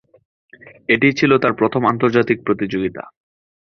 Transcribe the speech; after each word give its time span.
এটিই 0.89 1.13
ছিল 1.13 1.31
তার 1.37 1.53
প্রথম 1.53 1.81
আন্তর্জাতিক 1.85 2.37
প্রতিযোগিতা। 2.45 3.03